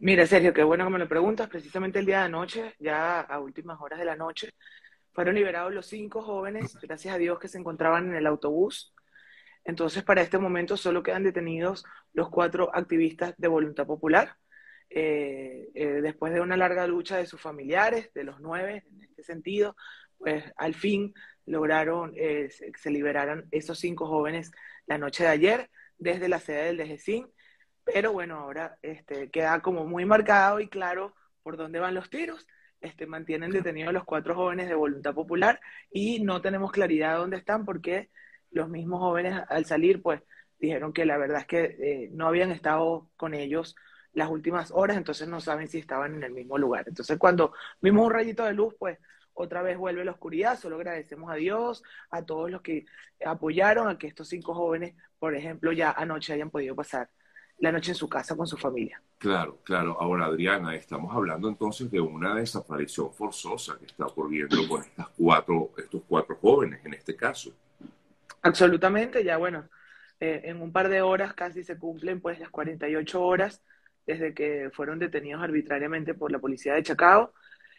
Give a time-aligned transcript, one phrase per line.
[0.00, 1.48] Mira, Sergio, qué bueno que me lo preguntas.
[1.48, 4.54] Precisamente el día de anoche, ya a últimas horas de la noche,
[5.12, 8.94] fueron liberados los cinco jóvenes, gracias a Dios, que se encontraban en el autobús.
[9.64, 14.36] Entonces, para este momento solo quedan detenidos los cuatro activistas de Voluntad Popular.
[14.88, 19.24] Eh, eh, después de una larga lucha de sus familiares, de los nueve, en este
[19.24, 19.74] sentido,
[20.16, 21.12] pues al fin
[21.44, 24.52] lograron, eh, se, liberaran esos cinco jóvenes
[24.86, 27.28] la noche de ayer desde la sede del DGCIN
[27.92, 32.46] pero bueno, ahora este, queda como muy marcado y claro por dónde van los tiros.
[32.80, 35.60] Este, mantienen detenidos los cuatro jóvenes de Voluntad Popular
[35.90, 38.10] y no tenemos claridad de dónde están porque
[38.50, 40.22] los mismos jóvenes al salir pues
[40.60, 43.74] dijeron que la verdad es que eh, no habían estado con ellos
[44.12, 46.84] las últimas horas, entonces no saben si estaban en el mismo lugar.
[46.86, 48.98] Entonces cuando vimos un rayito de luz, pues
[49.32, 52.84] otra vez vuelve la oscuridad, solo agradecemos a Dios, a todos los que
[53.24, 57.08] apoyaron a que estos cinco jóvenes, por ejemplo, ya anoche hayan podido pasar
[57.58, 59.00] la noche en su casa con su familia.
[59.18, 59.96] Claro, claro.
[60.00, 65.70] Ahora, Adriana, estamos hablando entonces de una desaparición forzosa que está ocurriendo con estas cuatro,
[65.76, 67.52] estos cuatro jóvenes en este caso.
[68.42, 69.68] Absolutamente, ya bueno,
[70.20, 73.62] eh, en un par de horas casi se cumplen pues las 48 horas
[74.06, 77.34] desde que fueron detenidos arbitrariamente por la policía de Chacao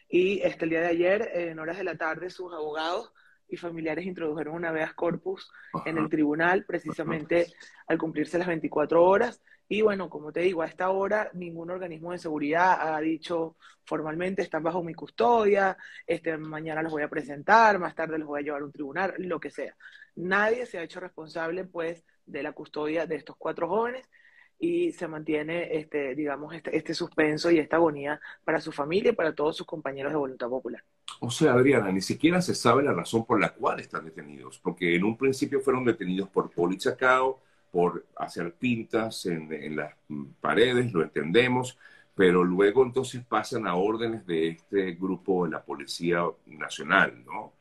[0.10, 3.14] y este, el día de ayer, en horas de la tarde, sus abogados
[3.48, 5.52] y familiares introdujeron una habeas corpus
[5.86, 7.48] en el tribunal precisamente
[7.88, 12.12] al cumplirse las 24 horas y bueno, como te digo, a esta hora ningún organismo
[12.12, 17.78] de seguridad ha dicho formalmente están bajo mi custodia, este, mañana los voy a presentar,
[17.78, 19.76] más tarde los voy a llevar a un tribunal, lo que sea.
[20.16, 24.10] Nadie se ha hecho responsable pues de la custodia de estos cuatro jóvenes
[24.58, 29.16] y se mantiene, este, digamos, este, este suspenso y esta agonía para su familia y
[29.16, 30.84] para todos sus compañeros de Voluntad Popular.
[31.20, 34.96] O sea, Adriana, ni siquiera se sabe la razón por la cual están detenidos, porque
[34.96, 39.94] en un principio fueron detenidos por Poli Chacao, por hacer pintas en, las
[40.42, 41.78] paredes, lo entendemos,
[42.16, 47.54] pero luego entonces pasan a órdenes de este grupo de la Policía Nacional, ¿no?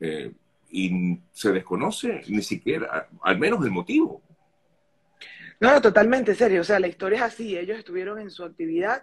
[0.00, 0.32] Eh,
[0.70, 4.22] y se desconoce ni siquiera, al menos el motivo.
[5.60, 6.60] No, totalmente serio.
[6.60, 7.56] O sea, la historia es así.
[7.56, 9.02] Ellos estuvieron en su actividad.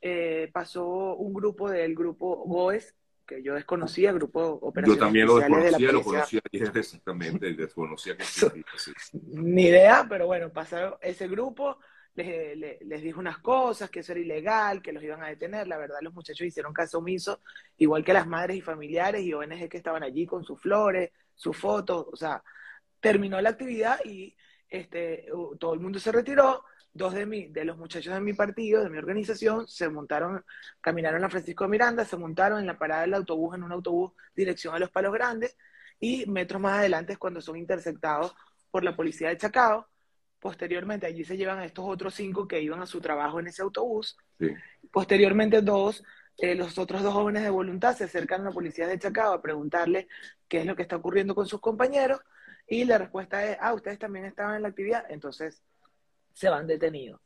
[0.00, 2.94] Eh, pasó un grupo del grupo GOES
[3.26, 8.22] que yo desconocía, Grupo Operaciones Yo también lo desconocía, lo conocía exactamente, desconocía que
[8.74, 9.20] existía.
[9.22, 11.78] Ni idea, pero bueno, pasaron ese grupo,
[12.14, 15.66] les, les, dijo unas cosas, que eso era ilegal, que los iban a detener.
[15.66, 17.40] La verdad, los muchachos hicieron caso omiso,
[17.78, 21.56] igual que las madres y familiares y ONG que estaban allí con sus flores, sus
[21.56, 22.06] fotos.
[22.12, 22.42] O sea,
[23.00, 24.36] terminó la actividad y
[24.68, 25.26] este,
[25.58, 28.88] todo el mundo se retiró dos de, mi, de los muchachos de mi partido, de
[28.88, 30.44] mi organización, se montaron,
[30.80, 34.74] caminaron a Francisco Miranda, se montaron en la parada del autobús, en un autobús dirección
[34.74, 35.56] a los Palos Grandes,
[35.98, 38.34] y metros más adelante es cuando son interceptados
[38.70, 39.88] por la policía de Chacao.
[40.38, 43.62] Posteriormente allí se llevan a estos otros cinco que iban a su trabajo en ese
[43.62, 44.16] autobús.
[44.92, 46.04] Posteriormente dos,
[46.38, 49.42] eh, los otros dos jóvenes de voluntad se acercan a la policía de Chacao a
[49.42, 50.06] preguntarle
[50.46, 52.20] qué es lo que está ocurriendo con sus compañeros
[52.68, 55.62] y la respuesta es, ah, ustedes también estaban en la actividad, entonces
[56.34, 57.20] se van detenidos.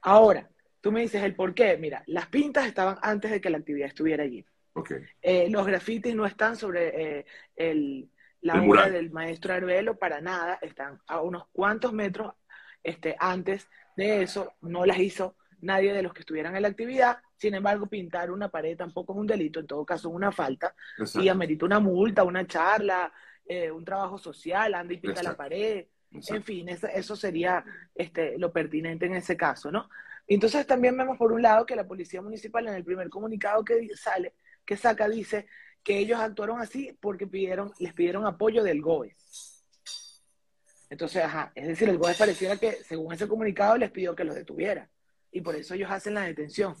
[0.00, 0.48] Ahora,
[0.80, 1.76] tú me dices el por qué.
[1.76, 4.46] Mira, las pintas estaban antes de que la actividad estuviera allí.
[4.72, 5.02] Okay.
[5.20, 8.08] Eh, los grafitis no están sobre eh, el,
[8.40, 12.34] la obra del maestro Arbelo para nada, están a unos cuantos metros
[12.82, 17.18] este, antes de eso, no las hizo nadie de los que estuvieran en la actividad,
[17.36, 20.74] sin embargo, pintar una pared tampoco es un delito, en todo caso es una falta,
[21.14, 23.12] y amerita una multa, una charla,
[23.44, 27.64] eh, un trabajo social, anda y pinta la pared, en fin, eso, sería
[27.94, 29.88] este, lo pertinente en ese caso, ¿no?
[30.26, 33.88] Entonces también vemos por un lado que la Policía Municipal en el primer comunicado que
[33.96, 35.46] sale, que saca, dice
[35.82, 39.16] que ellos actuaron así porque pidieron, les pidieron apoyo del GOE.
[40.90, 44.34] Entonces, ajá, es decir, el GOE pareciera que, según ese comunicado, les pidió que los
[44.34, 44.88] detuviera.
[45.30, 46.74] Y por eso ellos hacen la detención.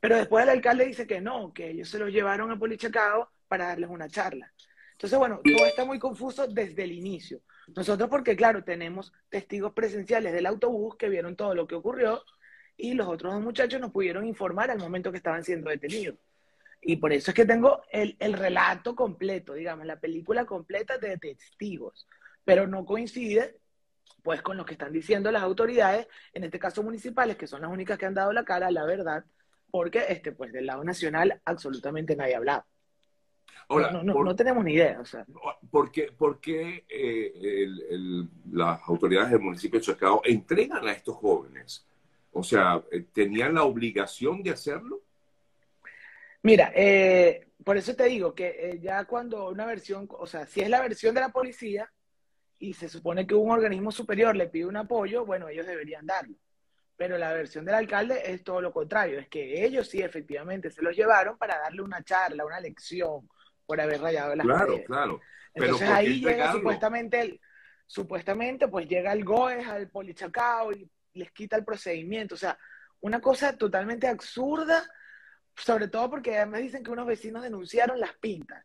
[0.00, 3.68] Pero después el alcalde dice que no, que ellos se los llevaron a Polichacao para
[3.68, 4.52] darles una charla.
[4.96, 7.42] Entonces, bueno, todo está muy confuso desde el inicio.
[7.76, 12.22] Nosotros porque, claro, tenemos testigos presenciales del autobús que vieron todo lo que ocurrió
[12.78, 16.16] y los otros dos muchachos nos pudieron informar al momento que estaban siendo detenidos.
[16.80, 21.18] Y por eso es que tengo el, el relato completo, digamos, la película completa de
[21.18, 22.06] testigos,
[22.42, 23.58] pero no coincide
[24.22, 27.70] pues con lo que están diciendo las autoridades, en este caso municipales, que son las
[27.70, 29.24] únicas que han dado la cara, la verdad,
[29.70, 32.64] porque este, pues del lado nacional absolutamente nadie ha hablado
[33.68, 35.00] no, no, tenemos ni idea.
[35.00, 35.26] O sea.
[35.70, 37.66] ¿Por qué, eh,
[38.52, 41.86] las autoridades del municipio de Chacao entregan a estos jóvenes?
[42.32, 45.00] O sea, eh, ¿tenían la obligación de hacerlo?
[46.42, 50.68] Mira, eh, por eso te digo que ya cuando una versión, o sea, si es
[50.68, 51.90] la versión de la policía
[52.58, 56.36] y se supone que un organismo superior le pide un apoyo, bueno, ellos deberían darlo.
[56.96, 60.80] pero la versión del alcalde es todo lo contrario, es que ellos sí efectivamente se
[60.82, 63.28] los llevaron para darle una charla, una lección
[63.66, 65.20] por haber rayado las Claro, claro.
[65.54, 67.40] Entonces ahí llega supuestamente, el,
[67.86, 72.58] supuestamente pues llega el GOES al Polichacao y les quita el procedimiento, o sea,
[73.00, 74.84] una cosa totalmente absurda,
[75.56, 78.64] sobre todo porque además dicen que unos vecinos denunciaron las pintas.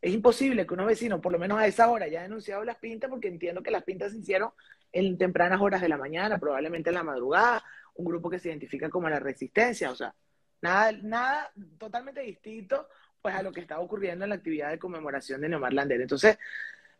[0.00, 3.10] Es imposible que unos vecinos, por lo menos a esa hora, haya denunciado las pintas,
[3.10, 4.50] porque entiendo que las pintas se hicieron
[4.92, 7.62] en tempranas horas de la mañana, probablemente en la madrugada,
[7.94, 10.14] un grupo que se identifica como la resistencia, o sea,
[10.62, 12.88] nada, nada totalmente distinto
[13.22, 16.00] pues a lo que está ocurriendo en la actividad de conmemoración de Neomar Lander.
[16.00, 16.38] Entonces,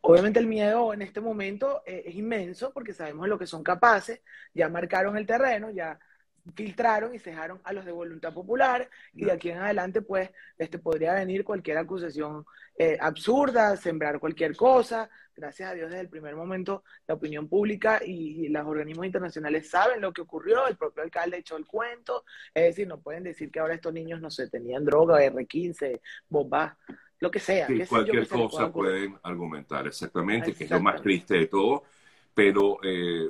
[0.03, 4.21] obviamente el miedo en este momento eh, es inmenso porque sabemos lo que son capaces,
[4.55, 5.99] ya marcaron el terreno, ya
[6.55, 10.79] filtraron y cejaron a los de voluntad popular y de aquí en adelante pues este
[10.79, 12.45] podría venir cualquier acusación
[12.79, 15.11] eh, absurda, sembrar cualquier cosa.
[15.37, 20.01] Gracias a Dios desde el primer momento la opinión pública y, los organismos internacionales saben
[20.01, 23.61] lo que ocurrió, el propio alcalde echó el cuento, es decir, no pueden decir que
[23.61, 26.75] ahora estos niños no se tenían droga, R15, bombas,
[27.21, 27.69] lo que sea.
[27.89, 31.85] cualquier cosa pueden argumentar, exactamente, que es lo más triste de todo,
[32.35, 33.29] pero eh,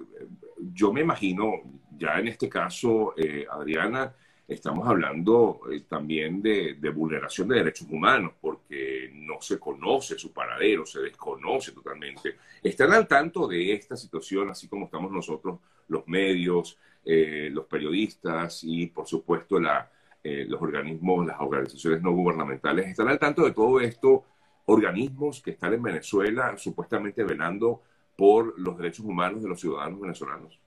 [0.72, 1.52] yo me imagino,
[2.00, 4.12] ya en este caso, eh, Adriana,
[4.48, 10.86] estamos hablando eh, también de, vulneración de derechos humanos, porque no se conoce su paradero,
[10.86, 12.36] se desconoce totalmente.
[12.62, 18.64] Están al tanto de esta situación, así como estamos nosotros, los medios, eh, los periodistas
[18.64, 24.24] y, por supuesto, los organismos, las organizaciones no gubernamentales, están al tanto de todo esto,
[24.66, 27.82] organismos que están en Venezuela supuestamente velando
[28.16, 30.60] por los derechos humanos de los ciudadanos venezolanos.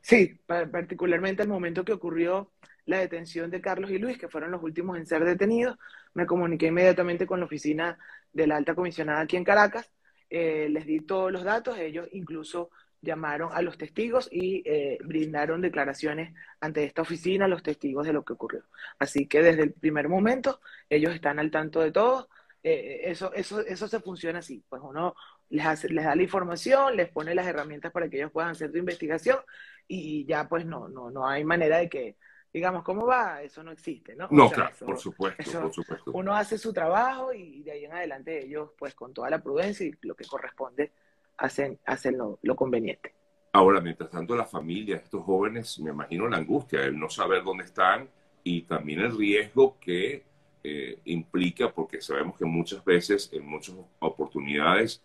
[0.00, 2.52] Sí, particularmente el momento que ocurrió
[2.86, 5.76] la detención de Carlos y Luis, que fueron los últimos en ser detenidos,
[6.14, 7.98] me comuniqué inmediatamente con la oficina
[8.32, 9.90] de la alta comisionada aquí en Caracas,
[10.30, 15.60] eh, les di todos los datos, ellos incluso llamaron a los testigos y eh, brindaron
[15.60, 18.64] declaraciones ante esta oficina, los testigos de lo que ocurrió.
[18.98, 22.28] Así que desde el primer momento ellos están al tanto de todo.
[22.62, 25.14] Eh, eso, eso, eso se funciona así, pues uno
[25.50, 28.78] les, les da la información, les pone las herramientas para que ellos puedan hacer su
[28.78, 29.38] investigación
[29.86, 32.16] y ya pues no, no, no hay manera de que,
[32.52, 33.42] digamos, ¿cómo va?
[33.42, 34.28] Eso no existe, ¿no?
[34.30, 36.10] No, claro, por supuesto, por supuesto.
[36.12, 39.86] Uno hace su trabajo y de ahí en adelante ellos, pues con toda la prudencia
[39.86, 40.92] y lo que corresponde,
[41.38, 43.14] hacen, hacen lo, conveniente.
[43.52, 47.42] Ahora, mientras tanto, la familia de estos jóvenes, me imagino la angustia, el no saber
[47.42, 48.08] dónde están
[48.44, 50.22] y también el riesgo que
[50.62, 55.02] eh, implica, porque sabemos que muchas veces, en muchas oportunidades,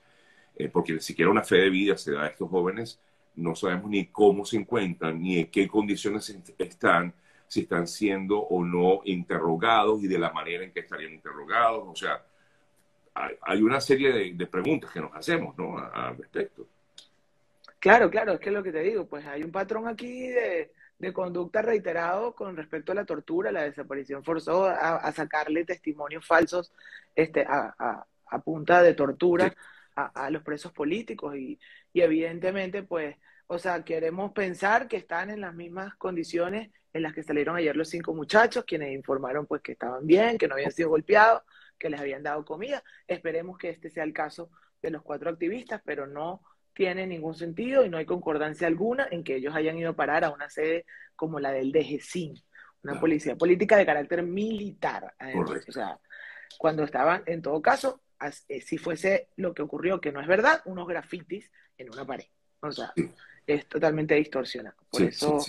[0.56, 3.00] eh, porque ni siquiera una fe de vida se da a estos jóvenes,
[3.36, 7.14] no sabemos ni cómo se encuentran, ni en qué condiciones están,
[7.48, 11.84] si están siendo o no interrogados y de la manera en que estarían interrogados.
[11.88, 12.24] O sea,
[13.14, 15.78] hay, una serie de, preguntas que nos hacemos ¿no?
[15.78, 16.68] al respecto.
[17.80, 20.72] Claro, claro, es que es lo que te digo, pues hay un patrón aquí de,
[21.12, 26.72] conducta reiterado con respecto a la tortura, la desaparición forzada, a, sacarle testimonios falsos
[27.14, 28.06] este, a,
[28.44, 29.54] punta de tortura
[29.96, 31.60] a, los presos políticos y,
[31.94, 33.16] evidentemente, pues,
[33.48, 37.76] o sea, queremos pensar que están en las mismas condiciones en las que salieron ayer
[37.76, 41.42] los cinco muchachos, quienes informaron pues que estaban bien, que no habían sido golpeados,
[41.78, 42.84] que les habían dado comida.
[43.08, 44.52] Esperemos que este sea el caso
[44.82, 46.42] de los cuatro activistas, pero no
[46.74, 50.24] tiene ningún sentido y no hay concordancia alguna en que ellos hayan ido a parar
[50.24, 50.86] a una sede
[51.16, 52.36] como la del DGCIN,
[52.84, 55.14] una policía política de carácter militar.
[55.68, 56.00] o sea,
[56.58, 58.02] cuando estaban, en todo caso,
[58.32, 62.26] si fuese lo que ocurrió, que no es verdad, unos grafitis en una pared.
[62.62, 62.94] O sea,
[63.46, 64.78] es totalmente distorsionado.
[64.90, 65.40] Por eso,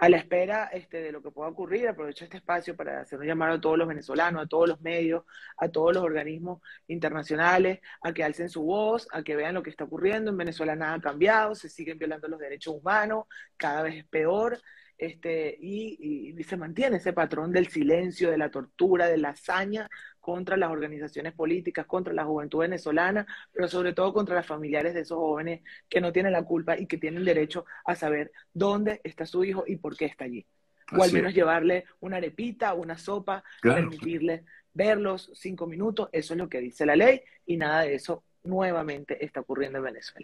[0.00, 3.26] a la espera este, de lo que pueda ocurrir, aprovecho este espacio para hacer un
[3.26, 5.24] llamado a todos los venezolanos, a todos los medios,
[5.58, 9.68] a todos los organismos internacionales, a que alcen su voz, a que vean lo que
[9.68, 10.30] está ocurriendo.
[10.30, 13.26] En Venezuela nada ha cambiado, se siguen violando los derechos humanos,
[13.58, 14.58] cada vez es peor.
[14.96, 19.88] Este, y, y, se mantiene ese patrón del silencio, de la tortura, de la hazaña
[20.20, 25.00] contra las organizaciones políticas, contra la juventud venezolana, pero sobre todo contra las familiares de
[25.00, 29.26] esos jóvenes que no tienen la culpa y que tienen derecho a saber dónde está
[29.26, 30.46] su hijo y por qué está allí.
[30.96, 36.48] O al menos llevarle una arepita, una sopa, permitirle verlos cinco minutos, eso es lo
[36.48, 40.18] que dice la ley y nada de eso nuevamente está ocurriendo en Venezuela.